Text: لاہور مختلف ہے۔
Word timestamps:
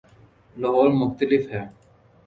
لاہور 0.57 0.89
مختلف 1.01 1.43
ہے۔ 1.51 1.63